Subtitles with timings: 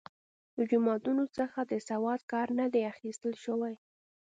[0.57, 3.75] له جوماتونو څخه د سواد کار نه دی اخیستل شوی.